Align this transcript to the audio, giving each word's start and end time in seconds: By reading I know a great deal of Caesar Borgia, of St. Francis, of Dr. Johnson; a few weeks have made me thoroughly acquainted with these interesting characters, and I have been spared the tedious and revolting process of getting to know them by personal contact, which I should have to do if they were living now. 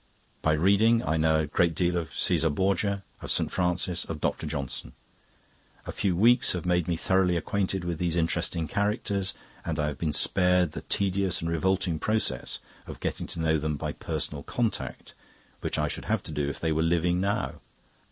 By 0.41 0.53
reading 0.53 1.03
I 1.05 1.15
know 1.17 1.41
a 1.41 1.45
great 1.45 1.75
deal 1.75 1.95
of 1.95 2.11
Caesar 2.17 2.49
Borgia, 2.49 3.03
of 3.21 3.29
St. 3.29 3.51
Francis, 3.51 4.03
of 4.05 4.19
Dr. 4.19 4.47
Johnson; 4.47 4.93
a 5.85 5.91
few 5.91 6.15
weeks 6.15 6.53
have 6.53 6.65
made 6.65 6.87
me 6.87 6.97
thoroughly 6.97 7.37
acquainted 7.37 7.83
with 7.83 7.99
these 7.99 8.15
interesting 8.15 8.67
characters, 8.67 9.35
and 9.63 9.77
I 9.79 9.89
have 9.89 9.99
been 9.99 10.11
spared 10.11 10.71
the 10.71 10.81
tedious 10.81 11.39
and 11.39 11.51
revolting 11.51 11.99
process 11.99 12.57
of 12.87 12.99
getting 12.99 13.27
to 13.27 13.39
know 13.39 13.59
them 13.59 13.77
by 13.77 13.91
personal 13.91 14.41
contact, 14.41 15.13
which 15.59 15.77
I 15.77 15.87
should 15.87 16.05
have 16.05 16.23
to 16.23 16.31
do 16.31 16.49
if 16.49 16.59
they 16.59 16.71
were 16.71 16.81
living 16.81 17.21
now. 17.21 17.59